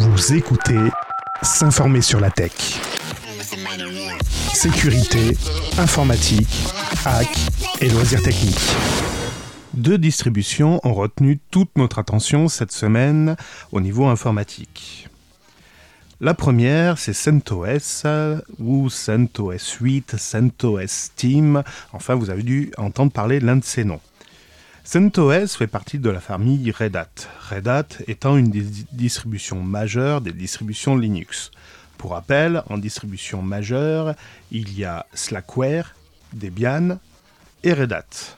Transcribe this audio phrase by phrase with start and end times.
[0.00, 0.78] Vous écoutez
[1.42, 2.52] S'informer sur la tech.
[4.54, 5.36] Sécurité,
[5.76, 6.48] informatique,
[7.04, 7.28] hack
[7.82, 8.74] et loisirs techniques.
[9.74, 13.36] Deux distributions ont retenu toute notre attention cette semaine
[13.72, 15.06] au niveau informatique.
[16.18, 18.06] La première, c'est CentOS
[18.58, 21.62] ou CentOS 8, CentOS Team.
[21.92, 24.00] Enfin, vous avez dû entendre parler l'un de ces noms.
[24.92, 30.20] CentOS fait partie de la famille Red Hat, Red Hat étant une des distributions majeures
[30.20, 31.52] des distributions Linux.
[31.96, 34.16] Pour rappel, en distribution majeure,
[34.50, 35.94] il y a Slackware,
[36.32, 36.98] Debian
[37.62, 38.34] et Red Hat.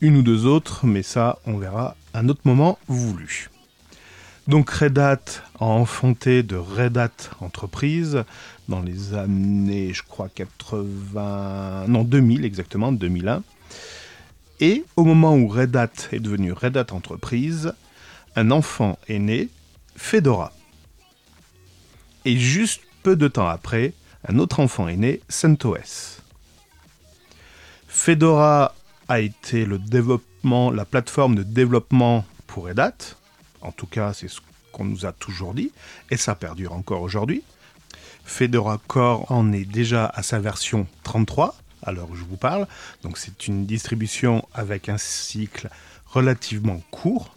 [0.00, 3.48] Une ou deux autres, mais ça, on verra à un autre moment voulu.
[4.48, 5.24] Donc Red Hat
[5.60, 8.24] a enfanté de Red Hat Entreprise
[8.68, 11.84] dans les années, je crois, 80...
[11.86, 13.44] Non, 2000 exactement, 2001.
[14.60, 17.72] Et au moment où Red Hat est devenu Red Hat Entreprise,
[18.36, 19.48] un enfant est né,
[19.96, 20.52] Fedora.
[22.24, 23.92] Et juste peu de temps après,
[24.26, 26.22] un autre enfant est né, CentOS.
[27.88, 28.74] Fedora
[29.08, 32.96] a été la plateforme de développement pour Red Hat.
[33.60, 34.40] En tout cas, c'est ce
[34.72, 35.70] qu'on nous a toujours dit,
[36.10, 37.42] et ça perdure encore aujourd'hui.
[38.24, 42.66] Fedora Core en est déjà à sa version 33, à l'heure où je vous parle.
[43.02, 45.68] Donc c'est une distribution avec un cycle
[46.06, 47.34] relativement court.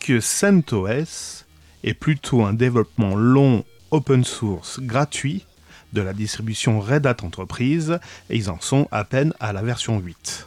[0.00, 1.44] Que CentOS
[1.84, 5.44] est plutôt un développement long open source gratuit
[5.92, 7.98] de la distribution Red Hat Enterprise
[8.30, 10.46] et ils en sont à peine à la version 8.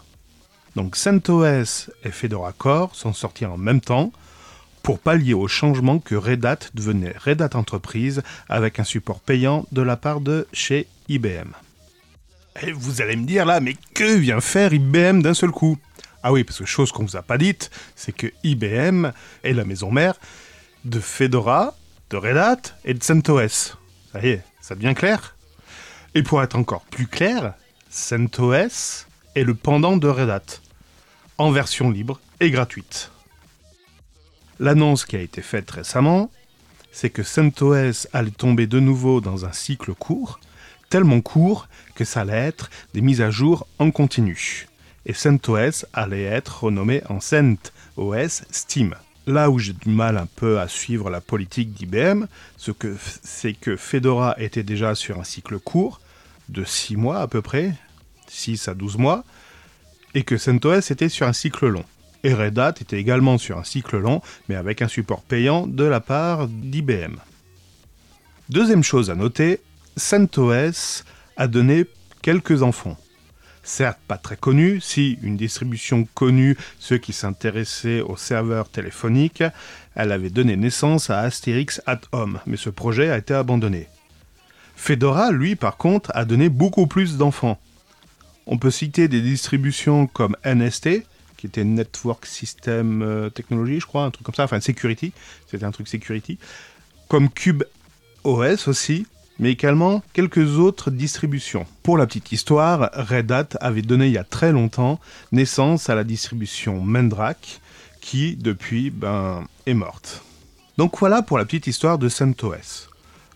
[0.76, 4.12] Donc CentOS et Fedora Core sont sortis en même temps
[4.84, 9.66] pour pallier au changement que Red Hat devenait Red Hat Enterprise avec un support payant
[9.72, 11.52] de la part de chez IBM.
[12.62, 15.78] Et vous allez me dire là, mais que vient faire IBM d'un seul coup?
[16.24, 19.12] Ah oui, parce que chose qu'on vous a pas dite, c'est que IBM
[19.44, 20.16] est la maison mère
[20.86, 21.76] de Fedora,
[22.10, 23.78] de Red Hat et de CentOS.
[24.12, 25.36] Ça y est, ça devient clair?
[26.14, 27.54] Et pour être encore plus clair,
[27.90, 29.06] CentOS
[29.36, 30.60] est le pendant de Red Hat,
[31.38, 33.12] en version libre et gratuite.
[34.60, 36.30] L'annonce qui a été faite récemment,
[36.92, 40.40] c'est que CentOS allait tomber de nouveau dans un cycle court,
[40.92, 44.68] tellement court que ça allait être des mises à jour en continu.
[45.06, 48.94] Et CentOS allait être renommé en CentOS Steam.
[49.26, 52.26] Là où j'ai du mal un peu à suivre la politique d'IBM,
[52.58, 52.98] c'est que,
[53.62, 56.02] que Fedora était déjà sur un cycle court,
[56.50, 57.74] de 6 mois à peu près,
[58.28, 59.24] 6 à 12 mois,
[60.14, 61.86] et que CentOS était sur un cycle long.
[62.24, 65.86] Et Red Hat était également sur un cycle long, mais avec un support payant de
[65.86, 67.16] la part d'IBM.
[68.50, 69.62] Deuxième chose à noter,
[69.98, 71.04] CentOS
[71.38, 71.86] a donné
[72.22, 72.98] quelques enfants.
[73.64, 79.44] Certes pas très connus, si une distribution connue, ceux qui s'intéressaient aux serveurs téléphoniques,
[79.96, 83.88] elle avait donné naissance à Asterix at Home, mais ce projet a été abandonné.
[84.76, 87.60] Fedora, lui, par contre, a donné beaucoup plus d'enfants.
[88.48, 91.06] On peut citer des distributions comme NST,
[91.38, 95.14] qui était Network System euh, Technology, je crois, un truc comme ça, enfin Security,
[95.48, 96.40] c'était un truc Security,
[97.08, 97.64] comme Cube
[98.24, 99.06] OS aussi,
[99.42, 101.66] mais également quelques autres distributions.
[101.84, 105.00] Pour la petite histoire, Red Hat avait donné il y a très longtemps
[105.32, 107.60] naissance à la distribution Mendrake,
[108.00, 110.24] qui depuis ben, est morte.
[110.78, 112.88] Donc voilà pour la petite histoire de CentOS.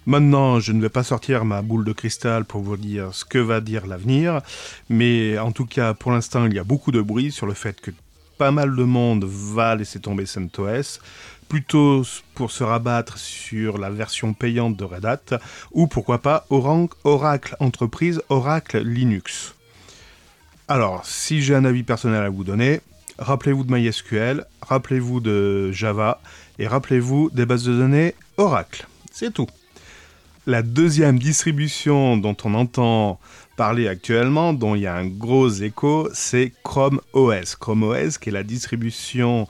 [0.05, 3.39] Maintenant, je ne vais pas sortir ma boule de cristal pour vous dire ce que
[3.39, 4.41] va dire l'avenir,
[4.88, 7.81] mais en tout cas, pour l'instant, il y a beaucoup de bruit sur le fait
[7.81, 7.89] que
[8.38, 10.99] pas mal de monde va laisser tomber CentOS
[11.47, 15.39] plutôt pour se rabattre sur la version payante de Red Hat,
[15.72, 19.56] ou pourquoi pas Oracle Entreprise, Oracle Linux.
[20.67, 22.81] Alors, si j'ai un avis personnel à vous donner,
[23.19, 26.19] rappelez-vous de MySQL, rappelez-vous de Java,
[26.57, 28.88] et rappelez-vous des bases de données Oracle.
[29.12, 29.47] C'est tout.
[30.47, 33.19] La deuxième distribution dont on entend
[33.56, 37.56] parler actuellement, dont il y a un gros écho, c'est Chrome OS.
[37.56, 39.47] Chrome OS qui est la distribution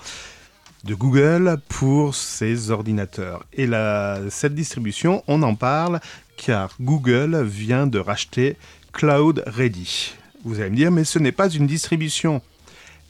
[0.85, 3.43] de Google pour ses ordinateurs.
[3.53, 3.67] Et
[4.29, 5.99] cette distribution, on en parle
[6.37, 8.55] car Google vient de racheter
[8.93, 10.13] Cloud Ready.
[10.43, 12.41] Vous allez me dire, mais ce n'est pas une distribution.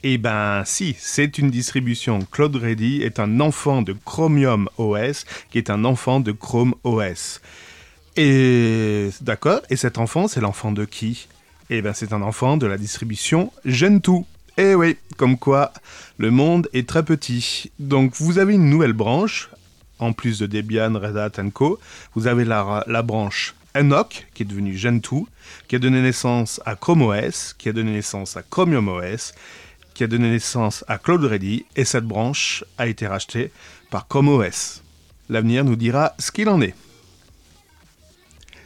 [0.03, 2.19] Eh ben si, c'est une distribution.
[2.31, 7.41] Cloud Ready est un enfant de Chromium OS qui est un enfant de Chrome OS.
[8.15, 11.27] Et d'accord, et cet enfant, c'est l'enfant de qui?
[11.69, 14.25] Eh ben c'est un enfant de la distribution Gentoo.
[14.57, 15.73] Eh oui, comme quoi
[16.17, 17.71] le monde est très petit.
[17.79, 19.49] Donc vous avez une nouvelle branche,
[19.99, 21.77] en plus de Debian, Red Hat Co.
[22.13, 25.27] Vous avez la, la branche Enoch, qui est devenue Gentoo,
[25.67, 29.33] qui a donné naissance à Chrome OS, qui a donné naissance à Chromium OS,
[29.93, 33.51] qui a donné naissance à Cloud Ready, et cette branche a été rachetée
[33.89, 34.83] par Chrome OS.
[35.29, 36.75] L'avenir nous dira ce qu'il en est.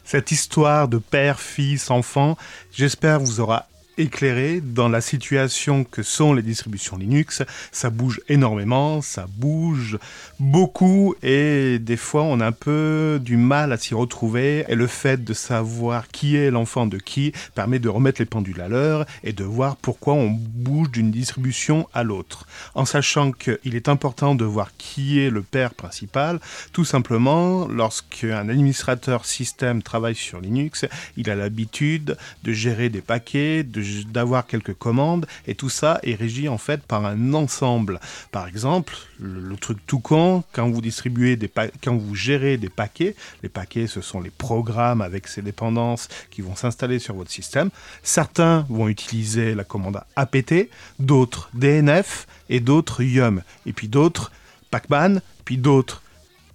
[0.03, 2.37] Cette histoire de père, fils, enfant,
[2.71, 3.67] j'espère vous aura
[3.99, 7.43] éclairé dans la situation que sont les distributions Linux.
[7.71, 9.99] Ça bouge énormément, ça bouge
[10.39, 14.87] beaucoup et des fois on a un peu du mal à s'y retrouver et le
[14.87, 19.05] fait de savoir qui est l'enfant de qui permet de remettre les pendules à l'heure
[19.23, 22.47] et de voir pourquoi on bouge d'une distribution à l'autre.
[22.75, 26.39] En sachant qu'il est important de voir qui est le père principal,
[26.71, 30.85] tout simplement lorsqu'un administrateur système travaille sur Linux,
[31.17, 36.15] il a l'habitude de gérer des paquets, de d'avoir quelques commandes et tout ça est
[36.15, 37.99] régi en fait par un ensemble.
[38.31, 41.49] Par exemple, le, truc tout con, quand vous distribuez des
[41.83, 46.41] quand vous gérez des paquets, les paquets ce sont les programmes avec ces dépendances qui
[46.41, 47.69] vont s'installer sur votre système.
[48.03, 50.53] Certains vont utiliser la commande apt,
[50.99, 54.31] d'autres DNF et d'autres yum et puis d'autres
[54.71, 56.01] pacman, puis d'autres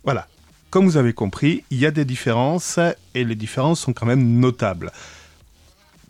[0.05, 0.29] voilà.
[0.71, 2.81] Comme vous avez compris, il y a des différences
[3.15, 4.93] et les différences sont quand même notables.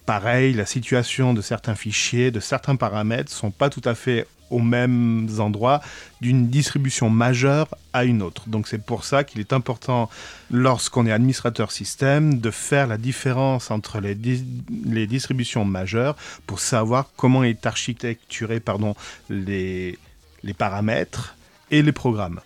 [0.07, 4.61] Pareil, la situation de certains fichiers, de certains paramètres sont pas tout à fait aux
[4.61, 5.81] mêmes endroits
[6.21, 8.49] d'une distribution majeure à une autre.
[8.49, 10.11] Donc c'est pour ça qu'il est important,
[10.51, 16.17] lorsqu'on est administrateur système, de faire la différence entre les, distributions majeures
[16.47, 18.95] pour savoir comment est architecturé pardon,
[19.31, 19.99] les,
[20.43, 21.37] les paramètres
[21.71, 22.41] et les programmes.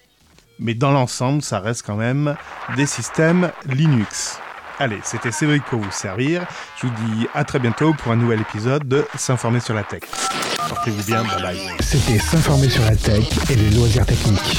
[0.61, 2.37] Mais dans l'ensemble, ça reste quand même
[2.77, 4.39] des systèmes Linux.
[4.81, 6.47] Allez, c'était Cédric pour vous servir.
[6.81, 10.03] Je vous dis à très bientôt pour un nouvel épisode de S'informer sur la tech.
[10.69, 11.61] Portez-vous bien, bye bye.
[11.81, 14.59] C'était S'informer sur la tech et les loisirs techniques.